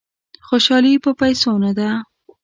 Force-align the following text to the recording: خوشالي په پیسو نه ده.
خوشالي 0.47 0.93
په 1.03 1.11
پیسو 1.19 1.51
نه 1.63 1.71
ده. 1.77 1.89